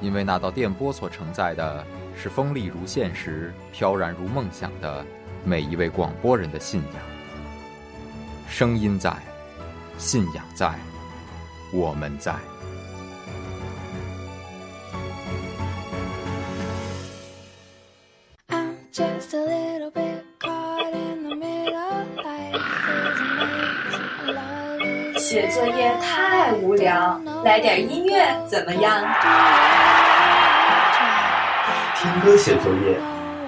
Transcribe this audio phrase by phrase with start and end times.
[0.00, 1.84] 因为那道电波所承载的
[2.16, 5.04] 是锋利如现实、飘然如梦想的
[5.44, 7.02] 每一位广播人的信仰。
[8.48, 9.12] 声音在，
[9.98, 10.74] 信仰在，
[11.72, 12.34] 我们在。
[25.16, 29.79] 写作业太无聊，来点音乐怎么样？
[32.02, 32.98] 听歌写作业，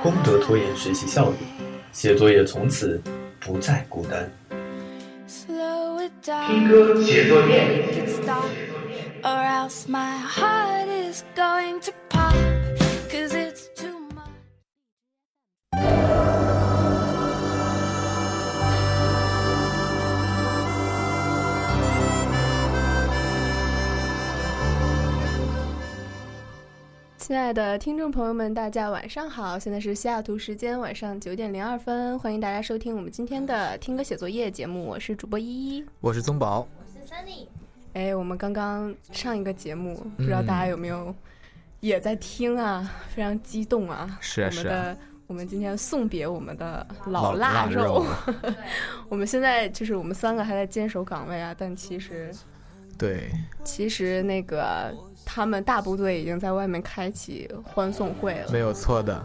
[0.03, 1.37] 功德拖延学习效率，
[1.91, 3.01] 写作业从此
[3.41, 4.31] 不再孤单。
[6.47, 7.83] 听歌写作业。
[27.23, 29.57] 亲爱的听众朋友们，大家晚上好！
[29.57, 34.85] 现在是西雅图时间晚上九点零二分，欢迎大家收听我们今天的听歌写作业节目。
[34.85, 37.47] 我是主播依依，我是宗宝，我是 Sunny。
[37.93, 41.15] 哎，我们刚刚上一个节目，不知道大家有没有
[41.79, 42.93] 也在听啊？
[43.15, 44.19] 非常激动啊！
[44.21, 44.97] 是啊是啊。
[45.29, 48.05] 我们今天送别我们的老腊肉。
[49.09, 52.35] 我们现在就是我们三个还在坚守岗位啊，但其实，
[52.99, 53.31] 对，
[53.63, 54.93] 其实那个。
[55.25, 59.25] 他们大部队已经在外面开启欢送会了，没有错的。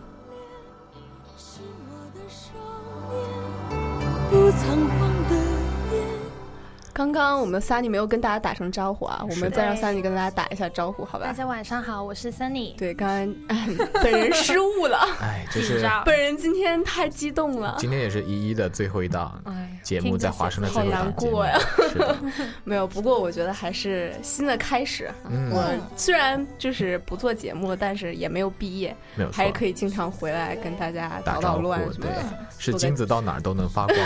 [6.97, 11.27] 刚刚我们 Sunny 没有跟大家打声招呼啊，我们再让 Sunny 跟大家打一下招呼，好吧？
[11.27, 12.75] 大家晚上好，我是 Sunny。
[12.75, 17.75] 对，刚刚本人失误了， 哎，就是本人今天太激动了。
[17.77, 19.39] 今天也是一一的最后一档
[19.83, 21.37] 节目，在华生的最后一档节目。
[21.37, 21.55] 好难
[21.93, 25.07] 过呀， 没有，不过我觉得还是新的开始。
[25.51, 25.63] 我
[25.95, 28.95] 虽然就是不做节目，但是也没有毕业，
[29.31, 32.23] 还是可以经常回来跟大家打捣乱什么的。
[32.57, 33.99] 是金子到哪儿都能发光。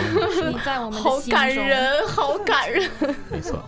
[0.52, 2.81] 你在我们好感人，好感人。
[3.30, 3.62] 没错。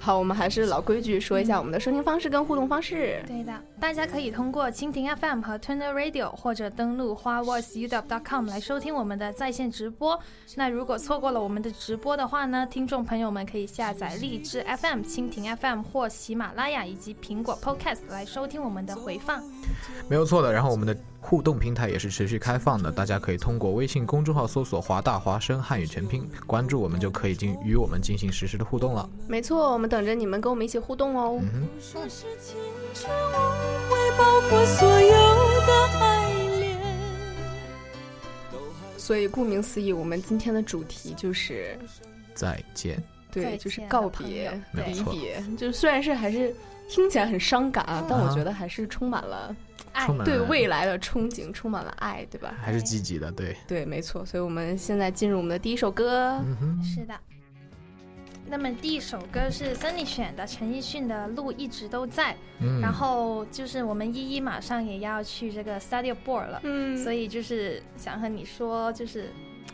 [0.00, 3.22] 好，我们还是老规矩，说一下我们的收听方式跟互动方式。
[3.26, 10.18] 对的，大家可以通过蜻蜓 FM 和 Turner Radio，或者登录花 voiceup.com 来收听我们的在线直播。
[10.54, 19.42] 那如果错过了我们的直播的话呢，听众朋友们可以下载荔枝 FM、蜻蜓 FM 或喜马拉雅以及苹果 Podcast 来收听我们的回放。
[20.08, 20.50] 没有错的。
[20.50, 20.96] 然后我们的
[21.28, 29.06] 互动平台也是持续开放的，大家可以通过微信公众号搜索“华大华声汉语全拼”，关注我们就可以进与我们进行实时的互动了。
[29.26, 31.38] 没错，我们等着你们跟我们一起互动哦。
[31.42, 31.68] 嗯
[38.96, 41.78] 所以顾名思义，我们今天的主题就是
[42.34, 43.02] 再见。
[43.30, 45.44] 对，就是告别、离别。
[45.58, 46.56] 就虽然是还是
[46.88, 49.54] 听起来很伤感啊，但我觉得还是充满了。
[50.06, 52.54] 爱对未来的憧憬充满了爱，对吧？
[52.60, 54.24] 还是积极的，对对，没错。
[54.24, 56.42] 所以我们现在进入我们的第一首歌。
[56.82, 57.14] 是的。
[58.50, 62.32] 那么第一首歌是 Sunny 选的，陈奕迅的《路一直都在》。
[62.60, 62.80] 嗯。
[62.80, 66.96] 然后就是我们依依马上也要去这个 Studio Board 了，嗯。
[66.96, 69.30] 所以就是想和你说，就是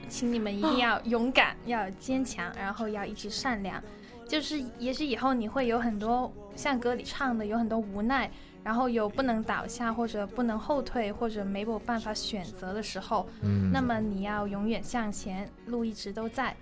[0.09, 3.81] 请你们一定要勇敢，要坚强，然后要一直善良。
[4.27, 8.29] 就是也许以后你会有很多像歌里唱的，有很多无奈。
[8.65, 16.57] 然后有不能倒下或者不能后退或者没有办法选择的时候，嗯，那么你要永远向前，路一直都在。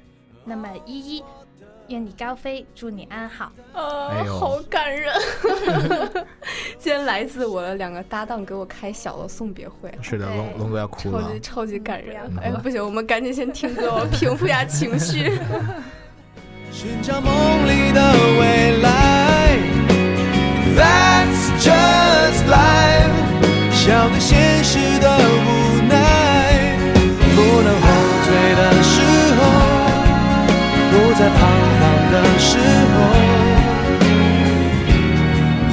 [0.45, 1.25] 那么依依，
[1.87, 3.53] 愿你高飞，祝你安好。
[3.73, 5.15] 啊，好感人！
[6.77, 12.21] 今天来自我的两个搭档给我开小的送别会，是的，龙龙哥要哭了，超级超级感人。
[12.43, 15.31] 哎，不行，我们赶紧先听歌，平复一下情绪。
[16.73, 17.31] 寻找梦
[17.69, 19.32] 里的未来。
[20.75, 23.13] That's just life，
[23.73, 25.49] 笑对现实的无
[25.87, 25.95] 奈，
[27.35, 27.87] 不能后
[28.25, 28.95] 退的时
[29.39, 29.41] 候，
[30.91, 31.39] 不再彷
[31.79, 31.81] 徨
[32.13, 32.51] 的时
[32.93, 32.95] 候，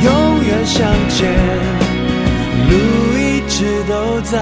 [0.04, 0.08] 永
[0.44, 0.78] 远向
[1.10, 1.18] 前，
[2.70, 2.72] 路
[3.18, 3.58] 一直
[3.88, 3.92] 都
[4.22, 4.34] 在。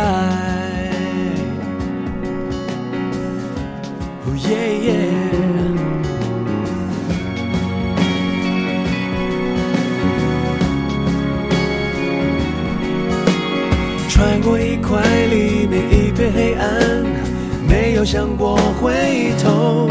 [4.26, 5.17] Oh yeah yeah。
[14.18, 17.06] 穿过一块里面一片黑暗，
[17.70, 19.88] 没有想过回头。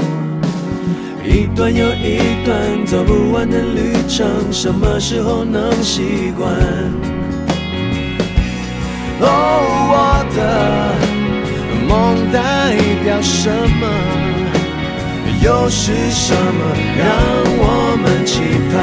[1.24, 6.50] 一段又一段走不完的旅程，什么时候能习惯？
[9.20, 9.28] 哦，
[9.92, 9.94] 我
[10.34, 10.40] 的
[11.86, 12.74] 梦代
[13.04, 13.86] 表什么？
[15.40, 17.06] 又是什么让
[17.58, 18.40] 我们期
[18.72, 18.74] 盼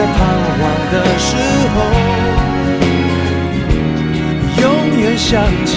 [0.00, 0.60] 在彷徨
[0.90, 1.36] 的时
[1.74, 1.76] 候，
[4.62, 4.64] 永
[4.98, 5.76] 远向前，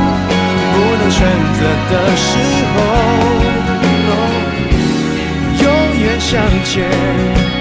[1.21, 2.29] 选择的时
[2.73, 2.75] 候，
[5.61, 5.65] 永
[6.01, 6.31] 远向
[6.65, 7.60] 前。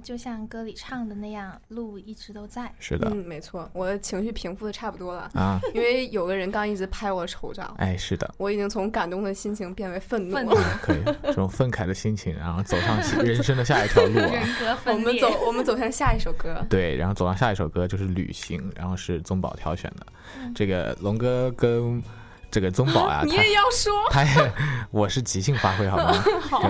[0.00, 2.72] 就像歌里唱的那样，路一直都在。
[2.78, 7.74] 是的，嗯，没错，我的情绪平复的差不多了啊，因为有个人刚一直拍我的手掌。
[7.78, 10.56] 哎，是的，我已经从感动的心情变为愤怒了。
[10.82, 14.26] 可以，这种愤慨的心情，然后走上 人生的下一条路啊。
[14.32, 15.06] 人格分裂。
[15.06, 16.64] 我们走，我们走向下一首歌。
[16.70, 20.06] 对，然后走上下一首歌就是《旅行》，然后是宗宝挑选的。
[20.54, 22.02] 这个龙哥跟。
[22.50, 24.52] 这个宗宝啊， 你也要说， 他也，
[24.90, 26.12] 我是即兴发挥，好吗？
[26.50, 26.62] 好。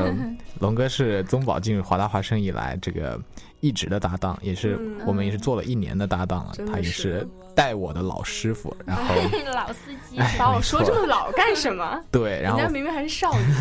[0.60, 3.18] 龙哥是宗宝进入华大华生以来这个
[3.60, 6.52] 一直的搭档，也是我们也是做了一年的搭档了。
[6.66, 9.14] 他也是带我的老师傅，然后
[9.54, 12.00] 老司机，把我说这么老干什么？
[12.10, 13.54] 对，然后人家明明还是少女。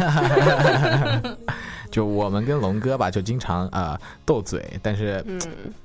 [1.92, 5.24] 就我们跟龙哥吧，就经常啊斗嘴，但是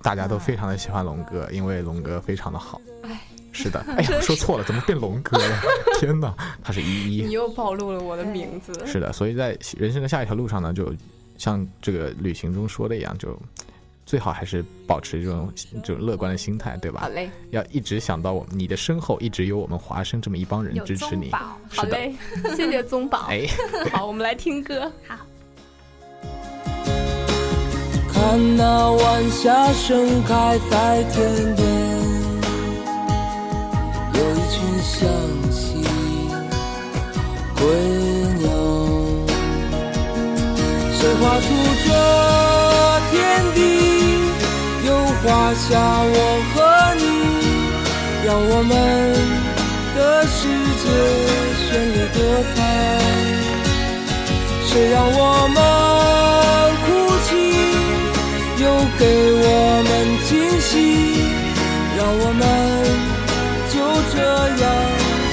[0.03, 2.81] 大家都非常的喜欢龙哥，因为龙哥非常的好。
[3.03, 3.21] 哎。
[3.53, 5.61] 是的， 哎呀，说错了，怎么变龙哥了？
[6.01, 7.23] 天哪，他是一一。
[7.23, 8.73] 你又暴露了我的名字。
[8.87, 10.93] 是的，所以在人生的下一条路上呢，就
[11.37, 13.39] 像这个旅行中说的一样，就
[14.07, 15.53] 最好还是保持这种
[15.85, 17.03] 这种乐观的心态，对吧？
[17.03, 17.31] 好嘞。
[17.51, 21.31] 要一直想到我们，你的身后一直有我们华生这么一帮人支持你。
[21.31, 22.15] 好嘞，
[22.57, 23.27] 谢谢宗宝。
[23.29, 23.47] 哎，
[23.93, 24.91] 好，我们来听歌。
[25.07, 25.17] 好。
[28.13, 31.92] 看那晚霞盛开在天边。
[34.53, 35.09] 有一群想
[35.51, 35.57] 起
[37.55, 37.65] 归
[38.39, 38.47] 鸟，
[40.93, 41.45] 谁画出
[41.87, 41.89] 这
[43.11, 43.13] 天
[43.55, 43.59] 地？
[44.87, 44.89] 又
[45.23, 45.69] 画下
[46.05, 46.17] 我
[46.53, 46.57] 和
[46.97, 47.03] 你，
[48.27, 48.71] 让我们
[49.95, 50.39] 的世
[50.83, 50.85] 界
[51.59, 52.19] 绚丽多
[52.55, 52.57] 彩。
[54.67, 55.19] 谁让我
[55.55, 55.57] 们
[56.85, 56.87] 哭
[57.25, 57.31] 泣？
[58.63, 58.65] 又
[58.99, 59.01] 给，
[59.33, 59.45] 我
[59.89, 60.22] 们。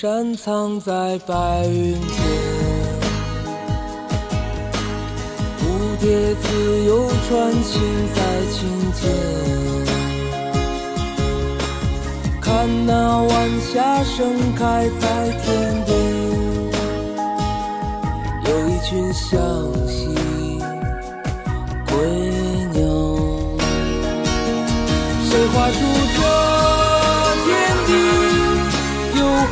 [0.00, 2.00] 山藏在白云间，
[5.58, 5.60] 蝴
[6.00, 7.82] 蝶自由穿行
[8.14, 8.18] 在
[8.50, 8.56] 青
[8.94, 9.02] 间。
[12.40, 13.28] 看那晚
[13.60, 15.92] 霞盛开在天边，
[18.46, 19.36] 有一群向
[19.86, 20.09] 西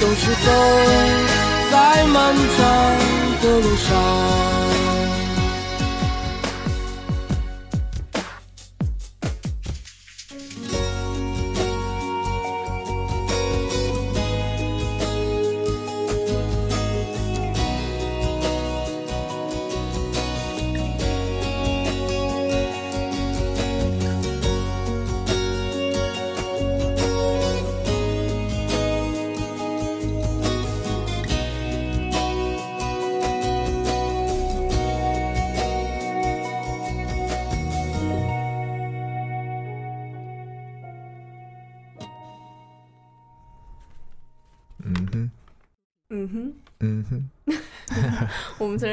[0.00, 0.50] 总是走
[1.70, 2.98] 在漫长
[3.42, 4.67] 的路上。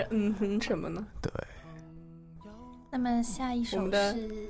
[0.10, 1.06] 嗯哼什么呢？
[1.22, 1.32] 对。
[2.92, 4.50] 那么下一首是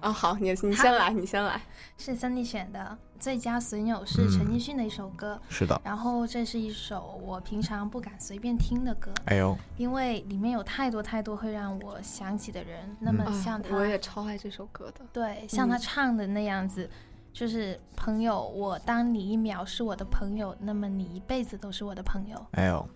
[0.00, 1.60] 啊，好，你你先来，你先来。
[1.96, 5.40] 是三弟选的《最佳损友》，是陈奕迅的一首歌。
[5.48, 5.80] 是的。
[5.84, 9.12] 然后这是一首我平常不敢随便听的歌。
[9.26, 9.56] 哎呦。
[9.76, 12.96] 因为里面有太多太多会让我想起的人。
[12.98, 15.06] 那么像他，我也超爱这首歌的。
[15.12, 16.90] 对，像他唱的那样子，
[17.32, 22.46] 就是朋友，我当你一秒是我的朋友，那么你一辈子都是我的朋友。
[22.52, 22.88] 哎呦。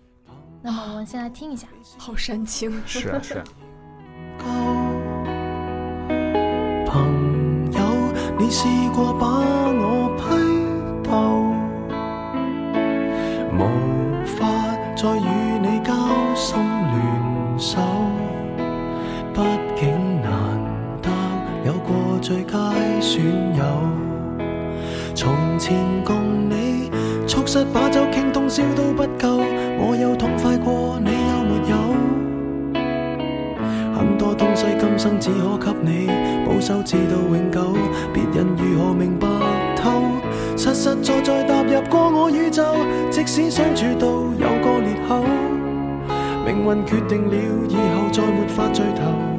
[0.61, 2.69] 那么我们先来听一下，好煽情。
[2.85, 3.43] 是啊，是啊。
[6.85, 7.79] 朋友，
[8.37, 10.23] 你试过把我批
[11.07, 11.11] 斗，
[13.55, 13.59] 无
[14.25, 14.45] 法
[14.97, 15.29] 再与
[15.61, 15.93] 你交
[16.35, 17.79] 心联手。
[19.33, 19.39] 毕
[19.79, 20.29] 竟难
[21.01, 21.09] 得
[21.65, 22.57] 有过最佳
[22.99, 23.23] 损
[23.55, 23.63] 友，
[25.15, 25.73] 从前
[26.03, 26.91] 共你
[27.25, 29.43] 促膝把酒倾通宵都不够。
[29.77, 31.77] 我有痛快过，你有没有？
[33.95, 35.29] 很多东西今生只
[35.59, 36.07] 可给你
[36.47, 37.77] 保守，至到永久。
[38.11, 39.27] 别人如何明白
[39.75, 40.01] 透？
[40.57, 42.63] 实实在在踏入过我宇宙，
[43.11, 45.23] 即使相处到有个裂口，
[46.43, 47.35] 命运决定了
[47.69, 49.38] 以后再没法聚头。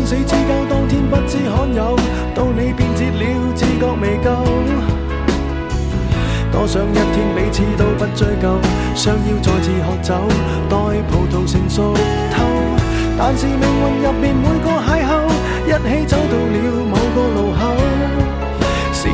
[0.00, 1.94] 生死之交当天不知罕有，
[2.34, 4.30] 到你变节了，自觉未够。
[6.50, 8.58] 多想一天彼此都不追究，
[8.94, 10.14] 想要再次喝酒，
[10.70, 10.76] 待
[11.10, 11.92] 葡萄成熟
[12.32, 12.44] 透。
[13.18, 15.28] 但是命运入面每个邂逅，
[15.66, 16.79] 一起走到了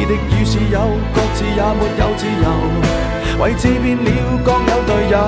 [0.08, 0.14] 的。
[0.30, 0.80] 与是有，
[1.14, 2.46] 各自也没有自由。
[3.38, 4.10] 位置变了
[4.42, 5.18] 各有队友。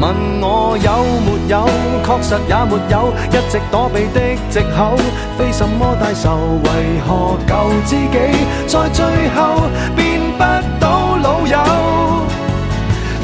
[0.00, 1.68] 问我有没有，
[2.02, 4.96] 确实也没有，一直躲避的藉口，
[5.36, 7.52] 非什么大仇，为何旧
[7.84, 8.18] 知己
[8.66, 9.04] 在最
[9.36, 10.42] 后变不
[10.80, 11.58] 到老友？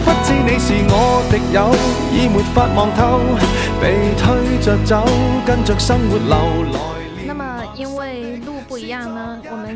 [0.04, 1.72] 不知你是我敌友，
[2.12, 3.20] 已没法望透，
[3.80, 5.06] 被推着走，
[5.46, 6.95] 跟着生活流来。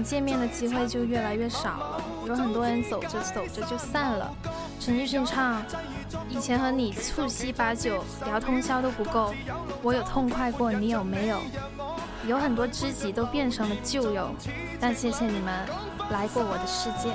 [0.02, 2.02] 见面的机会就越来越少了。
[2.26, 4.32] 有很多人走着走着就散了。
[4.78, 5.62] 陈奕迅唱
[6.28, 9.34] ：“以前和你促膝把酒聊通宵都不够，
[9.82, 11.38] 我有痛快过，你有没有？
[12.26, 14.30] 有很多知己都变成了旧友，
[14.78, 15.66] 但谢谢你们
[16.10, 17.14] 来过我的世界。”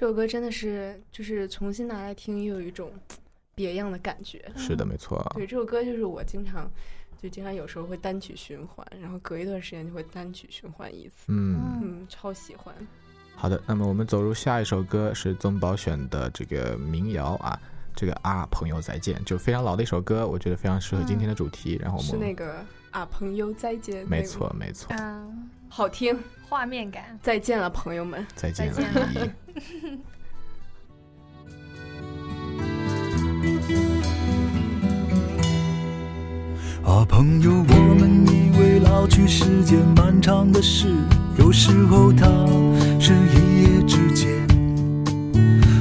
[0.00, 2.90] 这首歌真的是，就是重新拿来听，又有一种
[3.54, 4.42] 别样的感觉。
[4.56, 5.22] 是的，没错。
[5.34, 6.70] 对，这首歌就是我经常，
[7.18, 11.26] 就经常有时候会单曲循环，然后隔一段时间就会单曲循环一次。
[11.28, 12.74] 嗯嗯，超喜欢。
[13.36, 17.60] 好的，那么我们走入下一首歌是宗宝选的这个民谣啊，
[17.94, 21.78] 这个啊朋友再见，就非常老的一首歌，我觉得非常适合今天的主题。
[21.78, 26.18] 然后我们是那个啊朋友再见，没错没错，嗯，好听。
[26.50, 28.74] 画面感，再见了，朋友们，再见了。
[36.84, 40.92] 啊，朋友，我们以为老去是件漫长的事，
[41.38, 42.26] 有时候它
[42.98, 44.28] 是一夜之间。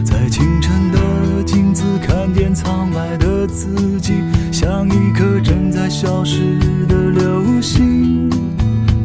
[0.06, 4.22] 在清晨的镜子看见苍白的自己，
[4.54, 7.09] 像一颗正在消失的。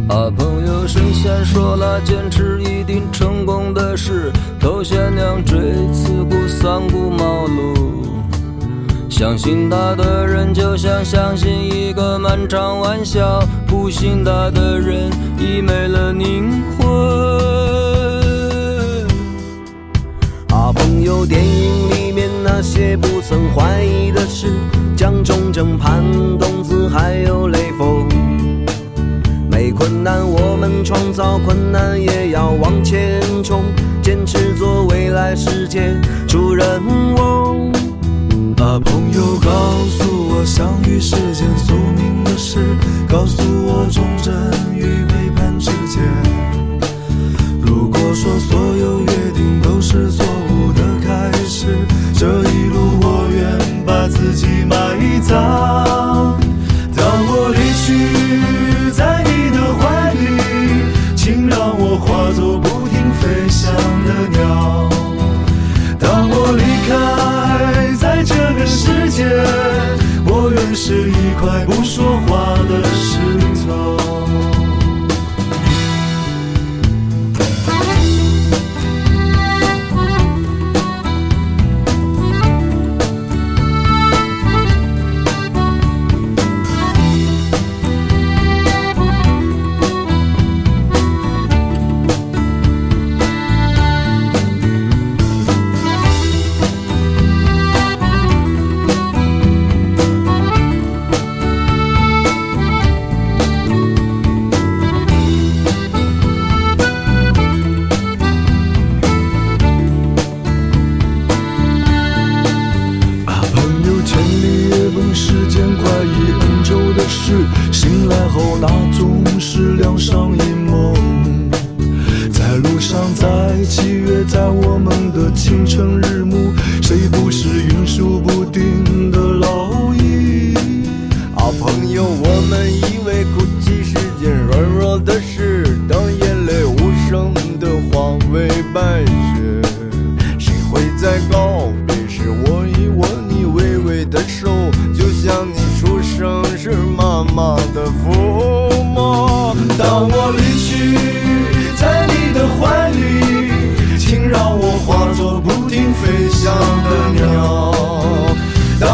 [0.06, 5.58] 啊，朋友，神仙说了，坚持一定成功的事，头悬梁锥
[5.94, 8.04] 刺股，三顾茅庐。
[9.08, 16.86] 相信他的人，就像相信一个漫长玩笑；不信他的人，已没了灵魂。
[20.50, 24.48] 啊，朋友，电影里面那些不曾怀疑的事，
[24.94, 26.02] 蒋中正、潘
[26.38, 28.06] 冬子，还有雷锋。
[29.54, 33.62] 没困难，我们创造困难，也要往前冲，
[34.02, 35.94] 坚持做未来世界
[36.26, 36.66] 主人
[37.16, 37.72] 翁。
[38.58, 39.50] 啊，朋友，告
[39.86, 42.58] 诉我相遇是件宿命的事，
[43.08, 44.34] 告诉我忠贞
[44.74, 46.02] 与背叛之间。
[47.62, 48.58] 如果说所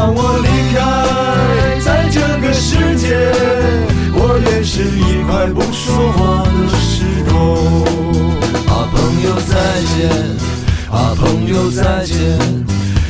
[0.00, 0.80] 当我离开，
[1.84, 3.14] 在这个世界，
[4.14, 7.84] 我也是一块不说话的石头。
[8.66, 9.52] 啊，朋友再
[9.92, 10.08] 见。
[10.90, 12.16] 啊，朋友再见！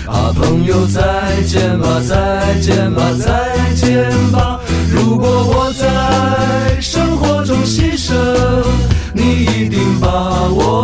[0.04, 1.00] 啊，朋友再
[1.46, 4.58] 见吧，再见吧，再见吧。
[4.92, 8.12] 如果我在生活中牺牲，
[9.14, 10.79] 你一定把我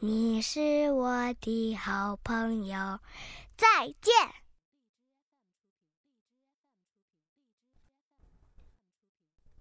[0.00, 2.98] 你是我的好朋友，
[3.56, 4.12] 再见。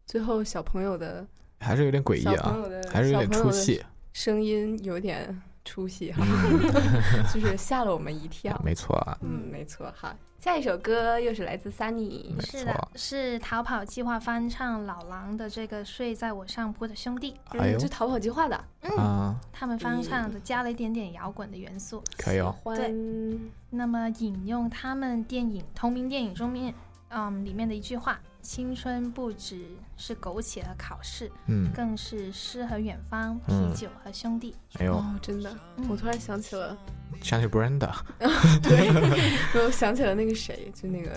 [0.05, 1.25] 最后，小朋友的
[1.59, 2.57] 还是有点诡异啊，
[2.91, 3.83] 还是有点出戏，
[4.13, 6.25] 声音有点出戏哈，
[7.33, 8.59] 就是吓了我们一跳。
[8.63, 10.13] 没错啊，嗯，没错哈。
[10.41, 22.91] 下一首歌又是来自 Sunny，是的，是逃跑计划翻唱老狼的这个睡在我上铺的兄弟，嗯，就逃跑计划的，嗯，他们翻唱的加了一点点摇滚的元素，可以哦，对，
[23.69, 26.73] 那么引用他们电影同名电影中面，
[27.09, 28.19] 嗯，里面的一句话。
[28.41, 29.65] 青春不只
[29.97, 34.55] 是苟且和考试，嗯，更是诗和远方，啤酒和兄弟。
[34.79, 35.55] 哎呦，真的，
[35.89, 36.77] 我突然想起了，
[37.21, 37.91] 想起 Brenda，
[38.63, 38.89] 对，
[39.65, 41.11] 我想起了那个谁，就那个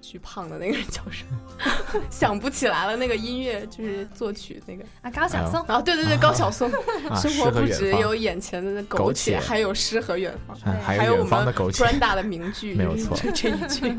[0.00, 2.00] 巨胖的那个人叫什么？
[2.10, 2.96] 想不起来了。
[2.96, 5.60] 那个音乐就是作曲那个啊，高晓松。
[5.66, 6.70] 啊，对对对，高晓松。
[7.16, 13.96] 生活不只有眼前的苟且，还有诗和远方，还有我们 Brenda 的名句， 没有错，这一句。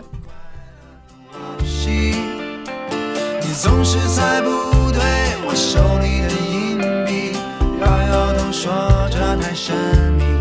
[3.41, 4.49] 你总是猜不
[4.91, 5.01] 对
[5.45, 7.37] 我手里的硬币，
[7.79, 9.75] 摇摇头说这太神
[10.17, 10.34] 秘。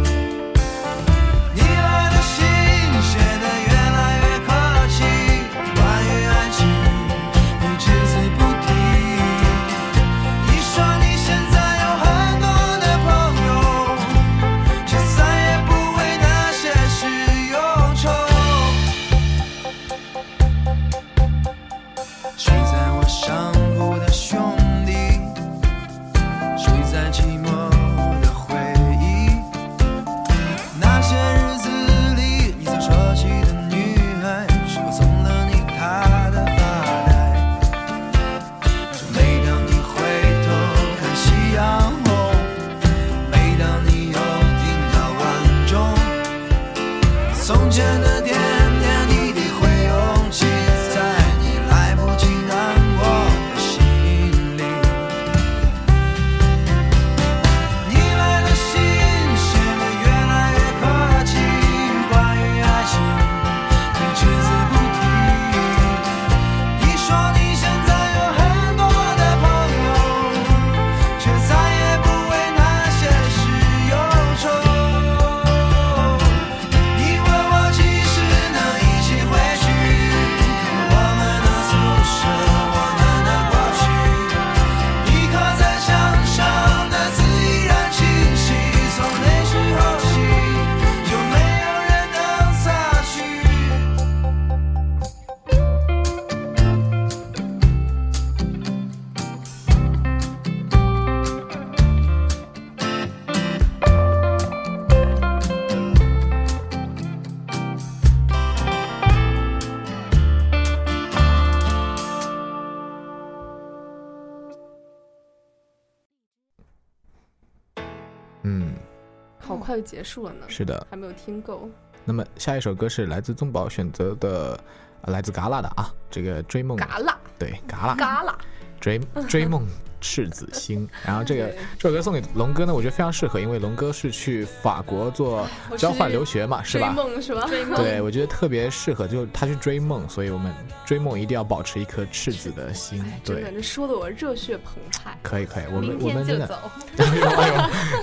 [119.85, 121.69] 结束了呢，是的，还没有听够。
[122.05, 124.59] 那么下一首歌是来自宗宝选择的，
[125.03, 126.77] 来自嘎啦的啊，这个追梦。
[126.77, 127.95] 嘎啦，对，嘎啦。
[127.95, 128.37] 嘎啦，
[128.81, 129.67] 追追梦
[130.05, 130.87] 赤子心。
[131.03, 136.93] 然后这个这首歌送给龙哥呢，我觉得非常适合，因为龙哥是去法国做交换留学嘛，是吧？
[136.95, 137.47] 追梦是吧？
[137.49, 137.83] 追梦。
[137.83, 143.03] 对，我觉得特别适合，就他去追梦，所以我们追梦一定要保持一颗赤子的心。
[143.25, 145.17] 对，这说的我热血澎湃。
[145.23, 146.45] 可以可以，我们我们真的。
[146.99, 147.55] 哎呦哎呦，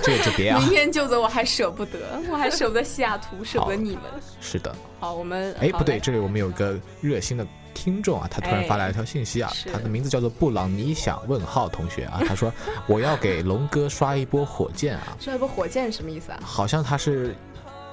[0.02, 0.58] 这个就别啊！
[0.58, 4.02] 明天就走，我还舍不得，我还舍不得西雅图，舍不得你们。
[4.40, 4.74] 是的。
[4.98, 12.52] 好，我们哎不对，这里我们有一个热心的听众啊，他突然发来一条信息啊，他的名字叫做布朗你想问号同学啊， 他说
[12.86, 16.40] 我要给龙哥刷一波火箭啊，刷一波火箭什么意思啊？
[16.44, 17.34] 好像他是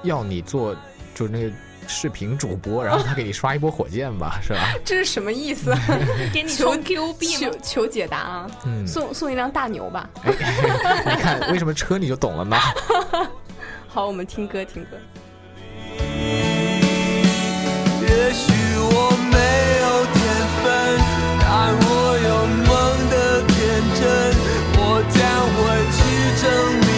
[0.02, 0.74] 要你做
[1.14, 1.50] 就是那个
[1.88, 4.60] 视频主播，然后他给你刷一波火箭吧， 是吧？
[4.84, 5.74] 这是什么意思？
[6.32, 8.50] 给你充 Q 币求求解答啊！
[8.64, 10.08] 嗯，送送一辆大牛吧。
[10.24, 10.32] 你
[11.16, 12.56] 看为什么车你就懂了呢？
[13.88, 14.90] 好，我们听歌听歌。
[18.02, 19.10] 也许我
[23.94, 24.00] 真。
[24.76, 25.20] 我将
[25.56, 25.60] 会
[25.96, 26.00] 去
[26.40, 26.44] 证
[26.80, 26.89] 明，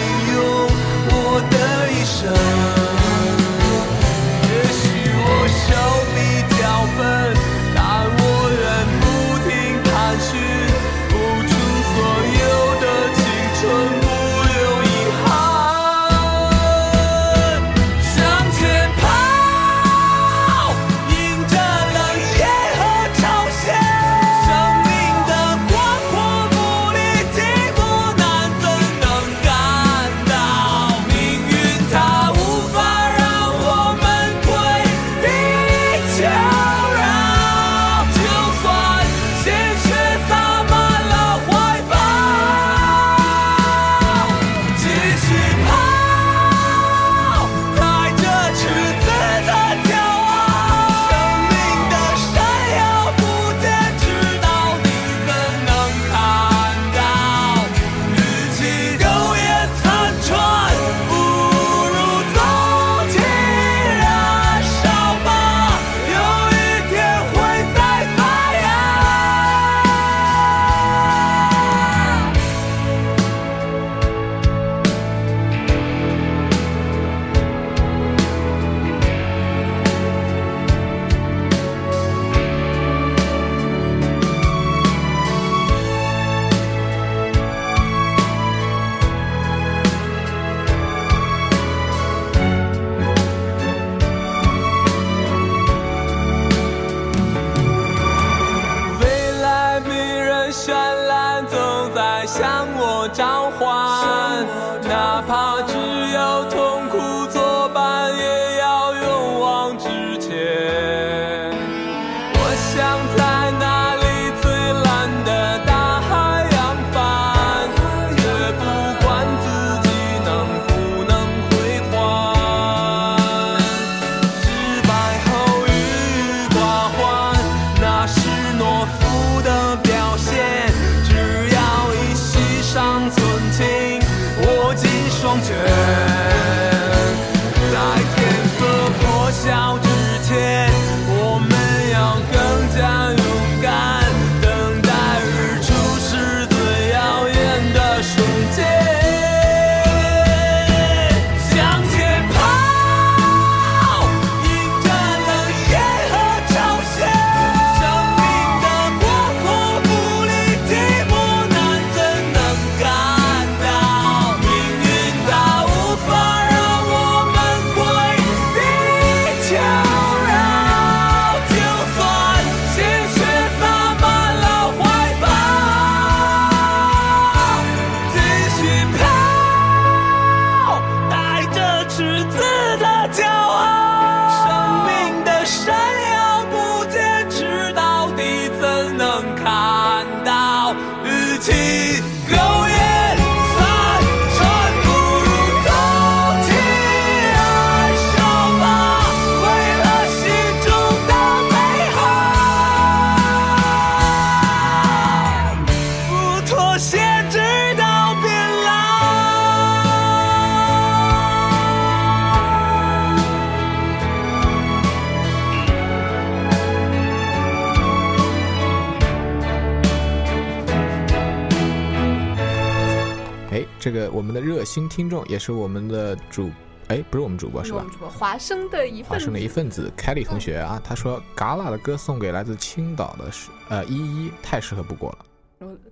[224.65, 226.51] 新听众也是我们的主，
[226.87, 227.85] 哎，不是我们主播是吧？
[228.09, 235.25] 华生的一份华生的一份子，Kelly 同学啊，他说嘎啦的歌送给来自青岛的是呃依依，太适合不过了。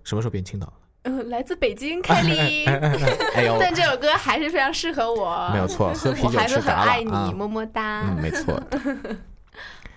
[0.04, 0.74] 什么时候变青岛了？
[1.04, 2.66] 嗯，来自北京凯里。
[3.34, 5.50] 哎呦，但这首歌还是非常适合我。
[5.52, 8.04] 没有错，喝啤酒还是很爱你，啊么么哒。
[8.08, 8.62] 嗯，没错。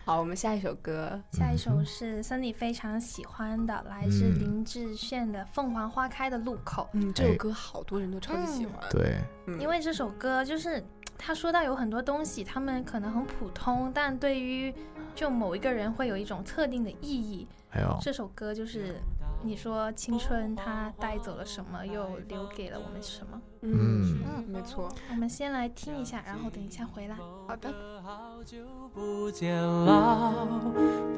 [0.07, 6.83] 好，我们下一首歌，下一首是森里非常喜欢的，来自林志炫的《凤凰花开的路口》。
[6.93, 8.79] 嗯，这首歌好多人都超级喜欢。
[8.91, 9.17] 对，
[9.59, 10.85] 因为这首歌就是
[11.17, 14.75] 他说到有很多东西，他们可能很普通，但对于
[15.15, 17.49] 就某一个人会有一种特定的意义。
[17.71, 18.97] 还有，这首歌就是
[19.45, 23.41] 你说青春它带走了什么，又留给了我们什么？
[23.61, 24.89] 嗯嗯，没错。
[25.11, 27.17] 我们先来听一下，然后等一下回来。
[27.47, 27.71] 好的。
[28.03, 28.59] 好久
[28.95, 29.55] 不见
[29.87, 30.33] 老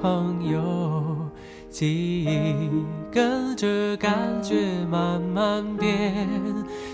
[0.01, 1.17] 朋友，
[1.71, 6.29] 记忆跟着感觉慢慢变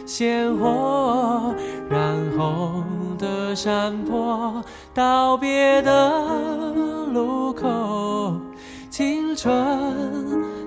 [0.06, 1.54] 鲜活，
[1.90, 2.84] 染红
[3.18, 4.62] 的山坡，
[4.94, 6.72] 道别的
[7.12, 8.40] 路口，
[8.88, 9.52] 青春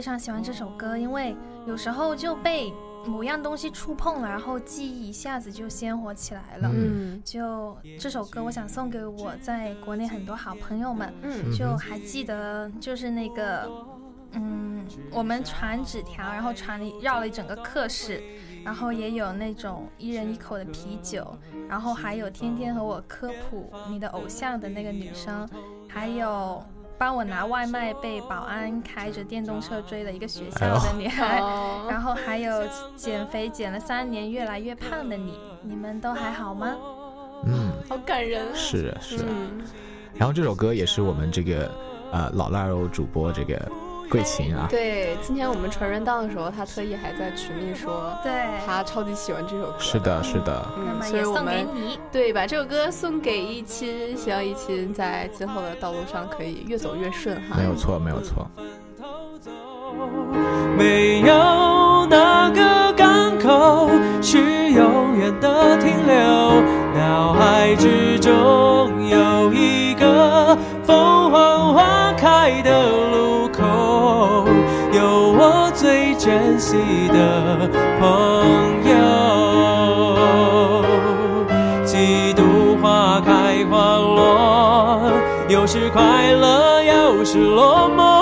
[0.00, 1.36] 非常喜欢这首歌，因为
[1.66, 2.72] 有时候就被
[3.04, 6.70] 某样东西触碰了，然后记忆一下子就鲜活起来了。
[6.72, 11.12] 嗯，就这首歌，我想送给我在国内很多好朋友们。
[11.20, 13.70] 嗯，就还记得就是那个，
[14.32, 18.22] 嗯，我们传纸条，然后传了绕了一整个课室，
[18.64, 21.36] 然后也有那种一人一口的啤酒，
[21.68, 25.46] 然后还有天天和我科普你的偶像的那个女生，
[25.86, 26.64] 还有。
[27.00, 32.52] 帮我拿外卖被保安开着电动车追的一个学校的女孩，哦然后还有
[32.94, 35.32] 减肥减了三年越来越胖的你，
[35.62, 36.76] 你们都还好吗？
[37.46, 38.44] 嗯，好感人。
[38.54, 39.24] 是是。
[39.26, 39.62] 嗯
[40.12, 41.70] 然后这首歌也是我们这个
[42.12, 43.56] 呃老腊肉主播这个
[44.10, 48.32] 桂琴啊，对，今天我们传人档的时候，他特意还在群里说，对，
[48.66, 49.74] 他超级喜欢这首歌。
[49.78, 50.68] 是的，是的。
[50.76, 51.98] 那嗯，所以我么也送给们你。
[52.10, 57.56] 对把这首歌送给一亲，希望一亲在今后的道路上可以越走越顺哈。
[57.56, 58.50] 没有错，没有错。
[60.76, 63.88] 没有哪个港口
[64.20, 64.38] 是
[64.72, 66.62] 永远的停留，
[66.98, 73.39] 脑海之中有一个凤凰花开的路
[74.92, 76.76] 有我最珍惜
[77.08, 77.68] 的
[77.98, 78.04] 朋
[78.90, 78.92] 友。
[81.84, 85.10] 几度花开花落，
[85.48, 88.20] 有时快乐，有时落寞。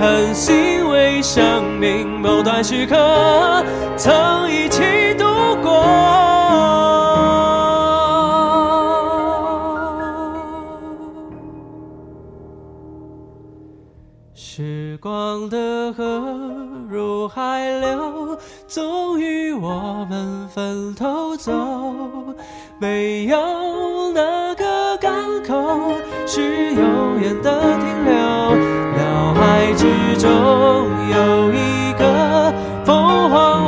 [0.00, 3.64] 很欣慰，生命某段时刻
[3.96, 4.82] 曾一起
[19.72, 21.50] 我们分头走。
[22.78, 25.10] 没有哪个港
[25.46, 25.54] 口
[26.26, 28.12] 是永远的停留，
[28.98, 29.86] 脑海之
[30.18, 32.52] 中有一个
[32.84, 33.61] 凤凰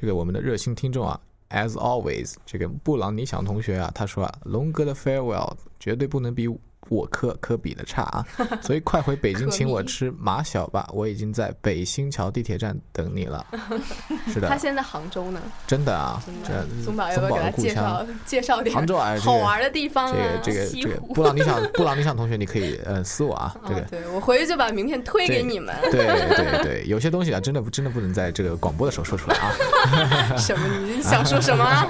[0.00, 1.20] 这个我们的热心听众啊
[1.50, 6.48] ，as always，这个布朗尼想同学啊，他说啊，龙哥的 farewell 绝对不能比
[6.90, 8.26] 我科科比的差啊，
[8.60, 13.46] 所以快回北京 请我吃马小吧，我已经在北新桥地铁站等你了。
[14.26, 18.08] 是的，他现在杭州呢，真的啊，这宗宝要不要给他介绍乡。
[18.26, 20.16] 介绍点杭州啊，这个好玩的地方啊？
[20.42, 25.72] 这个这个这个布朗尼想布朗尼想同学，你可以呃私我啊， 这个啊，对我回去就把名片推给你们。
[25.92, 30.36] 对对对，有些东西啊，真的真的不能在这个广播的时候说出来啊。
[30.36, 30.66] 什么？
[30.84, 31.86] 你想说什么啊？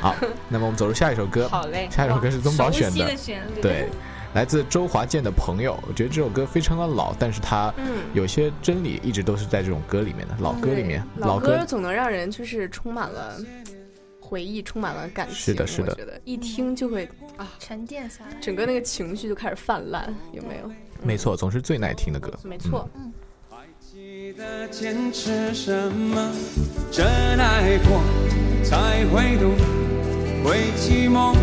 [0.00, 0.14] 好，
[0.48, 1.48] 那么我们走入下一首歌。
[1.48, 3.88] 好嘞下一首歌是宗宝选的旋律对，
[4.34, 5.78] 来自周华健的朋友。
[5.88, 7.98] 我觉得这首歌非常的老，但是它嗯。
[8.12, 11.58] 有些真理一直都是在这种歌里面的老歌里面，老歌。
[11.58, 13.36] 歌总能让人就是充满了
[14.20, 15.36] 回忆，充满了感情。
[15.36, 20.70] 是的，是的，觉得一听就会啊沉淀下来，整个那个情绪就开始泛滥，有没有？
[21.02, 22.32] 没错，总是最耐听的歌。
[22.42, 22.88] 没错。
[22.96, 23.12] 嗯。
[23.48, 26.32] 还记得坚持什么？
[26.90, 28.00] 真爱过
[28.64, 29.50] 才会懂，
[30.44, 31.34] 会寂寞，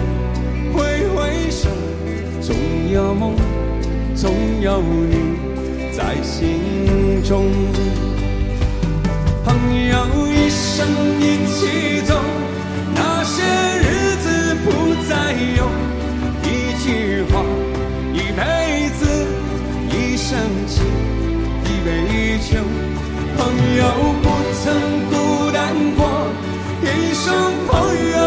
[0.73, 1.69] 会回首，
[2.47, 2.55] 总
[2.93, 3.35] 有梦，
[4.15, 4.31] 总
[4.61, 5.35] 有你
[5.91, 7.43] 在心中。
[9.43, 9.53] 朋
[9.89, 10.87] 友一生
[11.19, 12.15] 一起走，
[12.95, 13.43] 那些
[13.83, 15.67] 日子不再有。
[16.43, 16.47] 一
[16.81, 17.43] 句话，
[18.13, 19.05] 一辈子，
[19.91, 20.85] 一生情，
[21.65, 22.63] 一杯酒。
[23.35, 23.43] 朋
[23.75, 23.83] 友
[24.23, 24.25] 不
[24.63, 24.63] 曾
[25.09, 25.99] 孤单过，
[26.81, 27.25] 一生
[27.67, 27.75] 朋
[28.13, 28.17] 友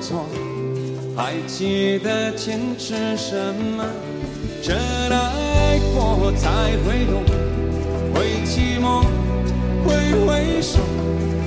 [0.00, 0.26] 错，
[1.16, 3.84] 还记得坚持什么？
[4.62, 6.48] 真爱过才
[6.84, 7.22] 会懂，
[8.12, 9.04] 会寂寞，
[9.84, 9.94] 会
[10.26, 10.78] 回首，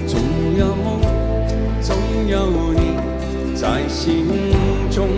[0.07, 0.19] 总
[0.57, 1.01] 有梦，
[1.81, 1.95] 总
[2.27, 2.95] 有你
[3.55, 4.25] 在心
[4.89, 5.10] 中。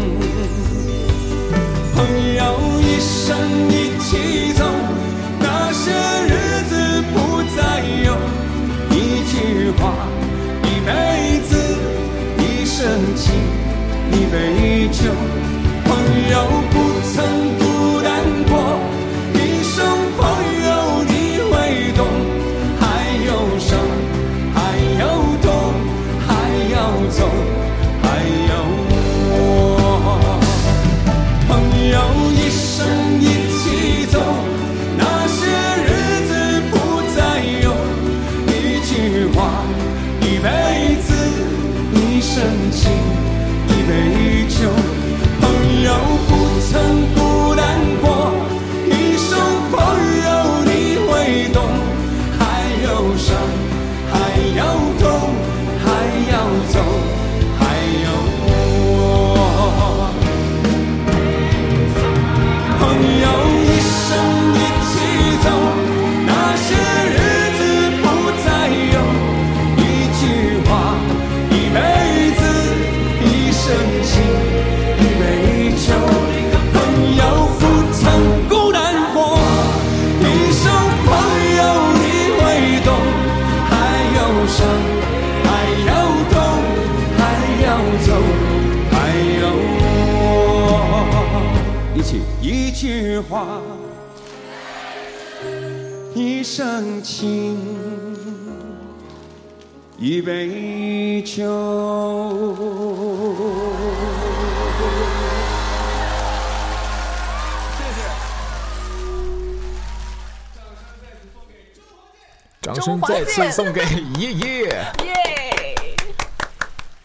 [112.63, 113.81] 掌声再次送给
[114.17, 114.67] 爷爷！
[115.03, 115.95] 耶！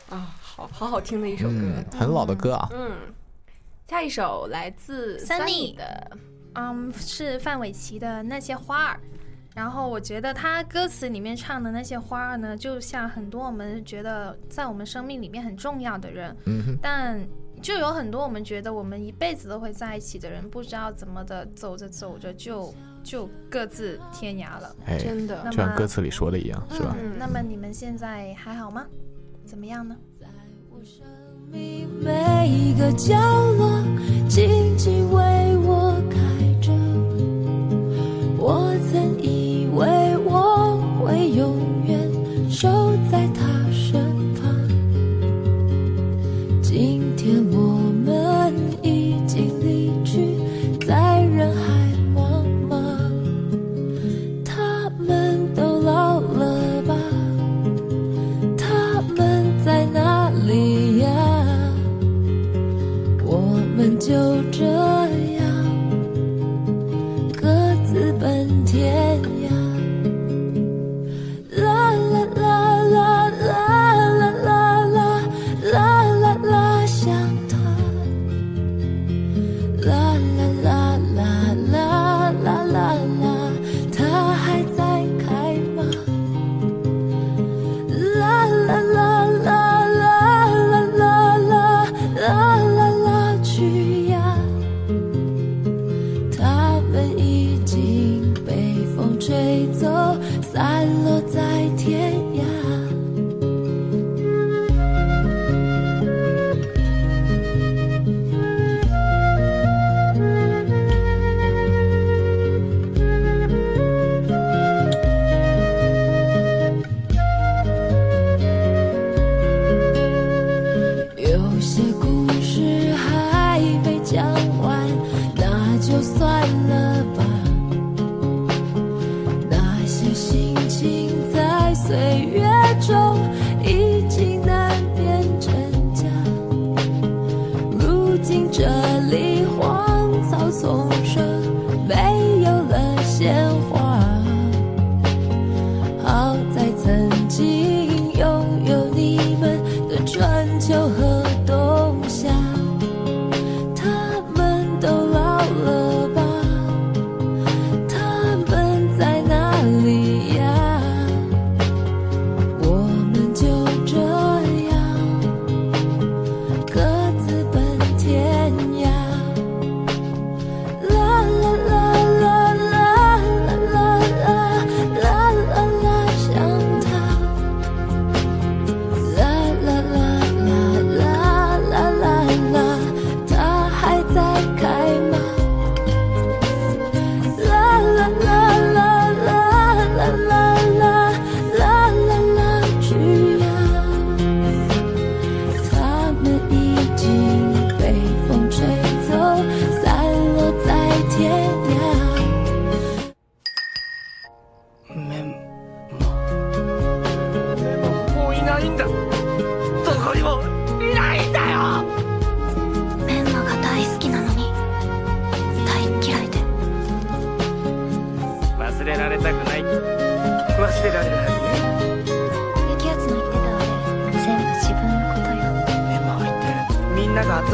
[0.09, 2.69] 啊，好好好听的一首歌，很老的歌啊。
[2.71, 2.93] 嗯，
[3.89, 6.13] 下一首来自 Sunny 的，
[6.55, 9.01] 嗯，是范玮琪的那些花儿。
[9.53, 17.21] 然后我觉得他歌词里面唱的那些花儿呢，就像很多我们觉得在我们生命里面很重要的人，嗯但
[17.61, 22.73] 就有很多我们觉得我们一辈子都会在一起的人，不知道怎么的走着走着就。
[23.09, 26.95] 就各自天涯了，真的，就像歌词里说的一样，是吧？
[27.19, 28.85] 那么你们现在还好吗？
[29.47, 29.97] 怎么样呢？
[30.21, 30.27] 在
[30.69, 31.07] 我生
[31.51, 33.17] 命每一个角
[33.55, 33.83] 落，
[34.29, 36.19] 静静为我开
[36.61, 36.71] 着。
[38.37, 41.57] 我曾以为我会永
[41.87, 42.69] 远守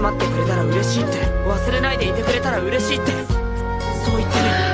[0.04, 1.24] まってくれたら嬉しいって。
[1.48, 3.12] 忘れないでいてくれたら嬉しいって。
[4.04, 4.73] そう言ってる。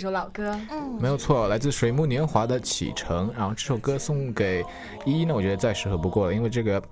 [0.00, 3.32] 首老歌，嗯，没有错，来自水木年华的启程。
[3.36, 4.64] 然后这首歌送给
[5.04, 6.82] 依依呢，我觉得再适合不过了，因为这个。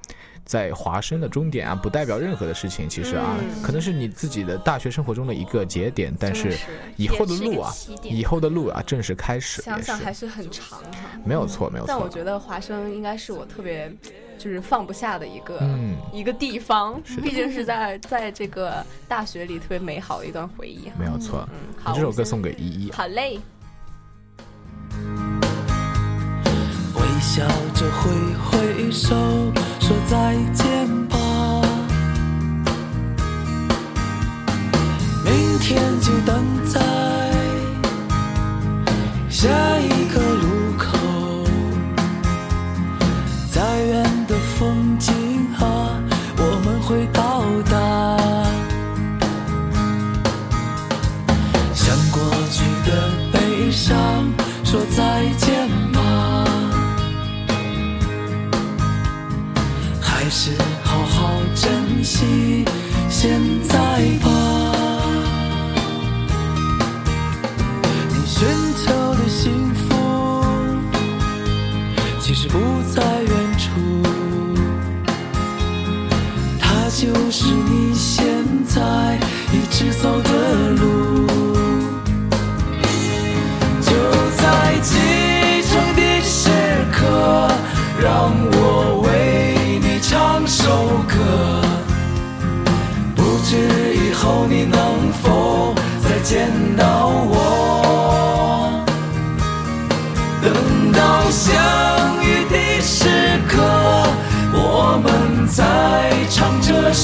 [0.45, 2.89] 在华生的终点啊，不代表任何的事情。
[2.89, 6.57] 其实啊，可能是你自己的大学生活中的一个节点，但是
[6.97, 7.71] 以后的路啊，
[8.03, 9.61] 以后的路啊，正式开始。
[9.61, 11.21] 想想还是很长哈。
[11.23, 11.89] 没有错，没有错。
[11.89, 13.93] 但我觉得华生应该是我特别
[14.39, 15.61] 就是放不下的一个
[16.13, 20.91] 一个地方，毕竟是在在这个大学里特别美好的一段回忆。
[20.99, 21.47] 没有错。
[21.53, 22.93] 嗯，好，这首歌送给依依。
[22.93, 23.39] 好嘞。
[26.95, 29.15] 微笑着挥挥手，
[29.81, 31.17] 说再见吧。
[35.25, 36.81] 明天就等在
[39.29, 40.89] 下一个路口，
[43.53, 45.13] 再远的风景
[45.59, 45.99] 啊，
[46.37, 47.75] 我们会到达。
[51.75, 52.21] 向过
[52.53, 52.91] 去的
[53.33, 53.91] 悲伤
[54.65, 56.45] 说再见吧。
[60.01, 60.53] 还是
[60.85, 62.65] 好好珍惜
[63.09, 63.77] 现在
[64.23, 64.29] 吧。
[68.11, 68.47] 你寻
[68.85, 70.45] 求的幸福，
[72.21, 72.59] 其实不
[72.95, 73.18] 在
[77.01, 77.48] 就是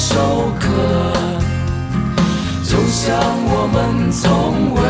[0.07, 0.67] 首歌，
[2.63, 4.81] 就像我们从未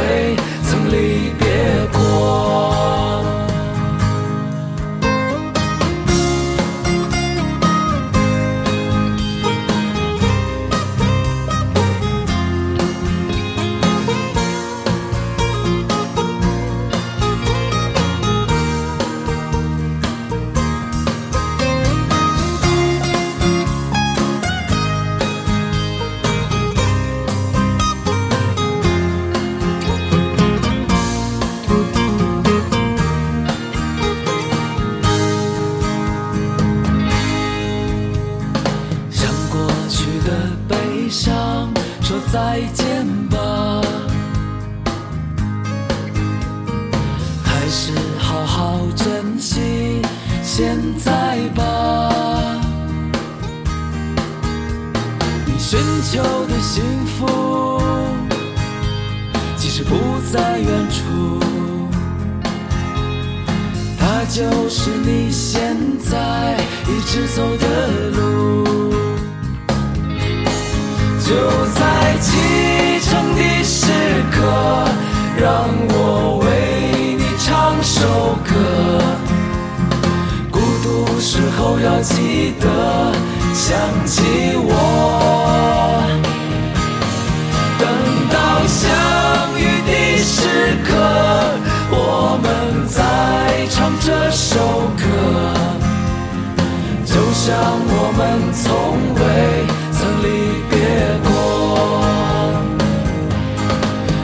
[56.15, 57.83] 求的幸福
[59.57, 59.97] 其实不
[60.33, 61.41] 在远处
[63.99, 66.57] 它就是你现在
[66.87, 68.65] 一直走的路
[71.19, 71.35] 就
[71.75, 73.91] 在启程的时
[74.31, 74.39] 刻
[75.37, 79.03] 让我为你唱首歌
[80.49, 83.13] 孤独时候要记得
[83.53, 84.23] 想起
[84.55, 85.34] 我
[90.25, 90.49] 时
[90.83, 90.95] 刻
[91.91, 94.57] 我们在唱这首
[94.97, 95.05] 歌
[97.05, 97.55] 就像
[97.87, 98.65] 我们从
[99.15, 99.21] 未
[99.93, 100.27] 曾离
[100.71, 100.75] 别
[101.29, 101.29] 过。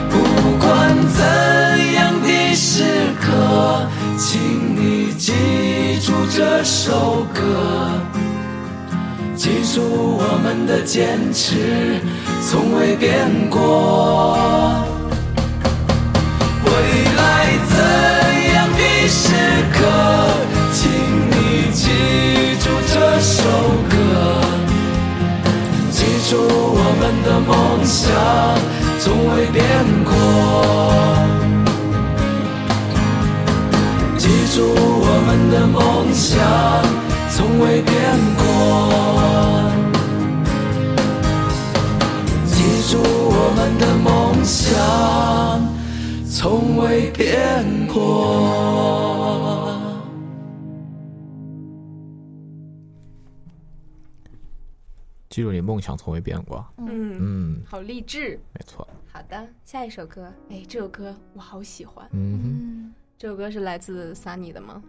[0.09, 0.13] 不
[0.57, 0.67] 管
[1.07, 1.21] 怎
[1.93, 2.83] 样的时
[3.21, 3.85] 刻
[4.17, 4.41] 请
[4.75, 7.39] 你记住这首歌
[9.35, 9.83] 记住
[10.17, 12.01] 我们的坚持
[12.41, 15.00] 从未变过。
[16.71, 17.19] 未来
[17.67, 17.75] 怎
[18.53, 19.33] 样的时
[19.73, 19.77] 刻
[20.71, 20.89] 请
[21.29, 21.89] 你记
[22.59, 23.43] 住这首
[23.89, 23.93] 歌
[25.91, 28.01] 记住我们的梦想
[28.99, 29.05] 从
[29.35, 29.61] 未变
[30.05, 30.11] 过
[34.17, 37.01] 记住我们的梦想
[37.33, 37.95] 从未变
[38.37, 38.91] 过。
[42.45, 45.60] 记住我们的梦想。
[46.41, 47.11] 从未。
[47.11, 49.69] 变过。
[55.29, 56.65] 记住，你梦想从未变过。
[56.77, 58.39] 嗯嗯，好励志。
[58.55, 58.87] 没错。
[59.13, 62.09] 好的，下一首歌，哎，这首歌我好喜欢。
[62.11, 64.81] 嗯，这首歌是来自 Sunny 的吗？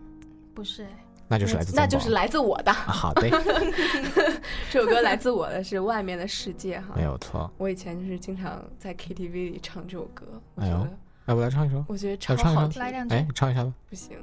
[0.54, 0.86] 不是，
[1.28, 2.72] 那就是来自那就是来自我的。
[2.72, 3.28] 好的，
[4.72, 7.52] 这首歌来自我的是《外面的世界》哈，没有错。
[7.58, 10.24] 我以前就是经常在 KTV 里唱这首歌。
[10.56, 10.86] 哎呦，
[11.26, 11.84] 哎，我来唱一首。
[11.88, 12.80] 我觉得超好听。
[12.80, 13.14] 来两句。
[13.14, 13.72] 哎，唱一下吧。
[13.88, 14.16] 不行，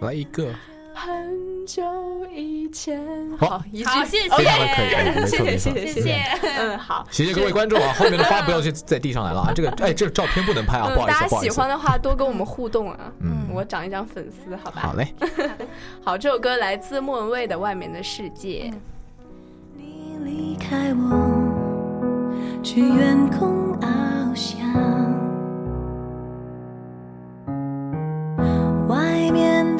[0.00, 0.48] 来一个。
[0.92, 1.82] 很久
[2.34, 3.00] 以前，
[3.38, 4.28] 好，一句，好，谢谢，
[5.24, 6.14] 谢谢，谢谢，谢谢，
[6.58, 14.80] 嗯，好，谢谢各位观众啊， 后面的花不要去在地上来了啊，这个，哎，这个照片不能拍啊，不好意思，大家喜欢的话多跟我们互动啊，嗯，我涨一涨粉丝，好吧？
[14.82, 15.14] 好嘞，
[16.04, 18.70] 好，这首歌来自莫文蔚的《外面的世界》。
[19.76, 24.69] 你离开我，去远空翱翔。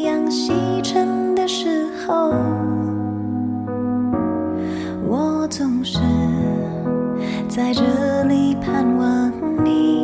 [0.00, 2.32] 夕阳西沉的时候，
[5.06, 5.98] 我总是
[7.46, 9.30] 在这里盼望
[9.62, 9.99] 你。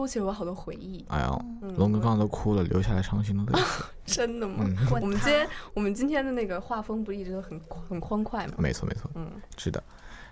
[0.00, 1.04] 勾起了我好多回忆。
[1.10, 1.44] 哎呦，
[1.76, 3.84] 龙哥刚刚都哭了，流下来伤心的泪水。
[4.06, 4.64] 真的吗？
[4.90, 8.54] 我们今天我们今天的那个画风不一直都很很欢快吗？
[8.56, 9.82] 没错没错，嗯，是的。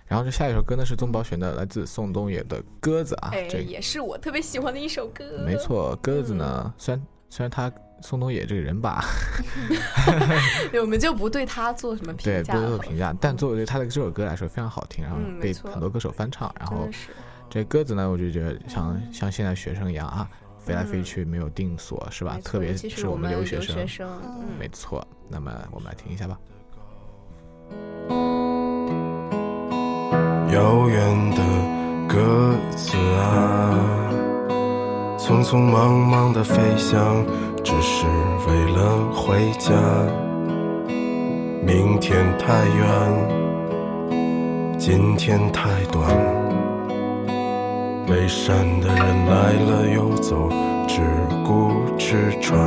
[0.07, 5.23] 然后这下一首歌呢是宗宝选的，来自宋冬野的《鸽子》啊，这也是我特别喜欢的一首歌。
[5.45, 9.05] 没错，鸽子呢，虽然虽然他宋冬野这个人吧，
[10.81, 13.15] 我们就不对他做什么评价，对，不做评价。
[13.21, 16.51] 但作为对他的这首歌来说，非常好听，然后被很多歌手翻唱。
[16.57, 16.89] 然后
[17.49, 20.29] 这鸽子呢，我就觉得像像现在学生一样啊，
[20.59, 22.37] 飞来飞去没有定所，是吧？
[22.43, 23.75] 特别是我们留学生，
[24.59, 25.05] 没错。
[25.27, 26.39] 那么我们来听一下吧。
[30.53, 31.43] 遥远的
[32.07, 34.09] 鸽子啊，
[35.17, 37.25] 匆匆忙忙的飞翔，
[37.63, 38.05] 只是
[38.47, 39.71] 为了回家。
[41.61, 42.87] 明天太远，
[44.79, 46.07] 今天太短，
[48.09, 48.97] 背山的人
[49.27, 50.49] 来了又走，
[50.87, 50.99] 只
[51.45, 52.57] 顾吃穿。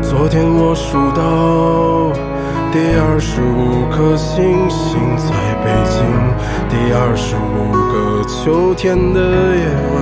[0.00, 2.12] 昨天我数到。
[2.72, 5.34] 第二十五颗星星在
[5.64, 5.98] 北京，
[6.68, 7.94] 第二十五个
[8.28, 9.20] 秋天的
[9.56, 9.96] 夜晚，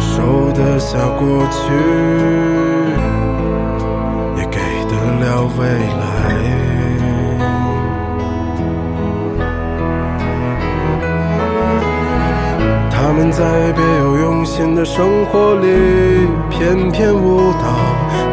[0.00, 1.58] 收得下过去，
[4.36, 4.58] 也给
[4.88, 5.26] 得了
[5.58, 5.62] 未
[6.00, 6.07] 来。
[13.38, 17.66] 在别有用心的生活里翩翩舞蹈。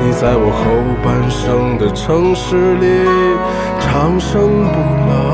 [0.02, 0.66] 你在我后
[1.06, 3.06] 半生的城市里
[3.80, 5.25] 长生不老，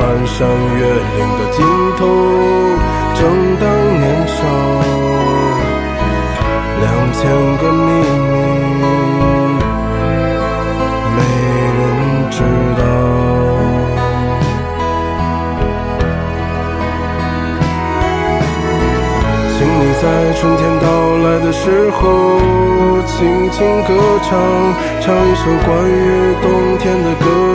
[0.00, 1.58] 翻山越岭的尽
[1.98, 2.00] 头，
[3.14, 3.20] 正
[3.60, 3.64] 当
[4.00, 4.38] 年少，
[6.80, 7.20] 两千
[7.58, 7.86] 个秘
[8.30, 8.34] 密
[11.16, 11.18] 没
[11.76, 11.78] 人
[12.30, 12.34] 知
[12.78, 12.82] 道。
[19.52, 20.02] 请你在
[20.40, 20.86] 春天到
[21.18, 22.00] 来的时候，
[23.04, 23.88] 轻轻歌
[24.22, 24.30] 唱，
[25.02, 26.48] 唱一首关于冬
[26.78, 27.49] 天的歌。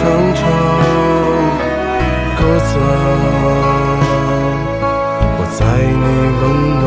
[0.00, 0.40] 长长，
[2.38, 2.80] 歌颂，
[5.36, 6.04] 我在你
[6.40, 6.42] 温
[6.80, 6.84] 暖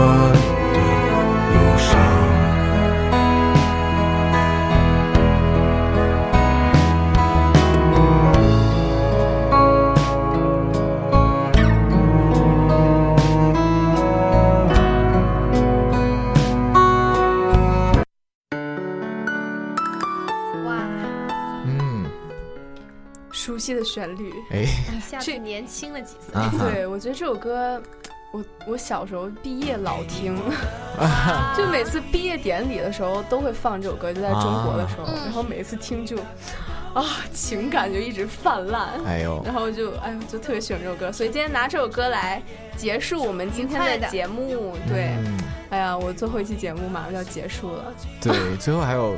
[23.93, 26.59] 旋律，哎，一下子年轻了几岁。
[26.59, 27.79] 对，我觉得这首歌，
[28.31, 30.35] 我我小时候毕业老听，
[31.55, 36.17] 就每次毕业典礼的时候都会放这首歌，就在中国的时候，然后每次听就
[36.95, 38.99] 啊，情感就一直泛滥。
[39.05, 42.41] 哎呦，然后就哎呦，就特别喜欢这首歌，所以今天拿这首歌来
[42.75, 44.75] 结束我们今天的节目。
[44.87, 45.15] 对，
[45.69, 47.93] 哎呀，我最后一期节目马上就要结束了。
[48.19, 49.15] 对，最后还有。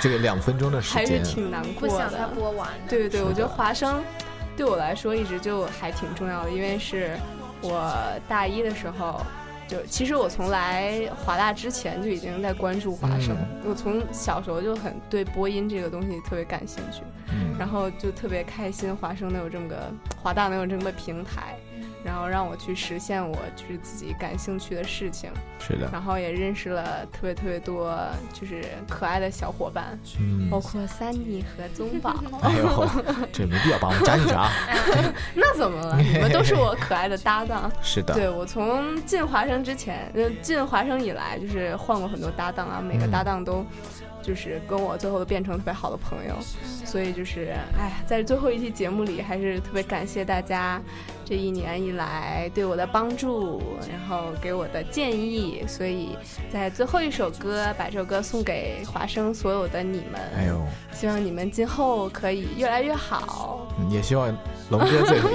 [0.00, 1.80] 这个两分钟的时间还是挺难过的。
[1.80, 2.68] 不想它播完。
[2.88, 4.02] 对对对，我觉得华生
[4.56, 7.16] 对我来说一直就还挺重要的，因为是
[7.62, 7.92] 我
[8.28, 9.20] 大一的时候
[9.66, 13.36] 就，其实我从来华大之前就已经在关注华生。
[13.64, 17.02] 我从小时候就很对播音这个东西特别感兴趣，
[17.58, 19.90] 然后就特别开心华生能有这么个
[20.22, 21.56] 华大能有这么个平台。
[22.06, 25.28] 然后让我去实现我就是自己感兴趣的事情，
[25.58, 25.88] 是的。
[25.92, 27.98] 然后也认识了特别特别多
[28.32, 32.14] 就是可爱的小伙伴，嗯，包括三妮和宗宝。
[32.42, 32.88] 哎呦，
[33.32, 34.48] 这没必要把我们加进去啊。
[35.34, 35.98] 那怎么了？
[36.00, 37.68] 你们都是我可爱的搭档。
[37.82, 38.14] 是的。
[38.14, 43.66] 对我从进华生之前，呃，进华生以来就是换过很多搭档啊，每个搭档都。
[44.22, 46.34] 就是跟我最后都变成特别好的朋友。
[46.84, 50.82] 所以就是，哎，在最后一期节目里，还是特别感谢大家。
[51.28, 53.60] 这一年以来对我的帮助，
[53.90, 56.16] 然后给我的建议，所以
[56.48, 60.20] 在最后一首歌，把这首歌送给华生所有的你们。
[60.36, 60.62] 哎呦，
[60.92, 63.66] 希望你们今后可以越来越好。
[63.90, 64.32] 也希望
[64.70, 64.86] 龙哥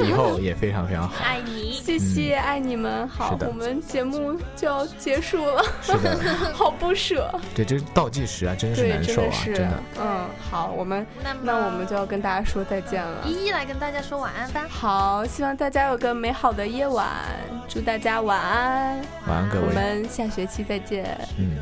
[0.05, 1.13] 以后也非常非常好。
[1.23, 3.07] 爱你，谢谢，爱你们。
[3.07, 5.63] 好，我们节目就要结束了。
[5.81, 6.17] 是的，
[6.53, 7.29] 好不舍。
[7.55, 9.83] 对，这倒计时啊，真是难受啊，真的。
[10.01, 11.05] 嗯，好，我们
[11.43, 13.23] 那我们就要跟大家说再见了。
[13.25, 14.65] 一一来跟大家说晚安吧。
[14.69, 15.81] 好，希望大家。
[15.91, 17.07] 有个美好的夜晚，
[17.67, 21.17] 祝大家晚安，晚安各位，我们下学期再见。
[21.37, 21.57] 嗯。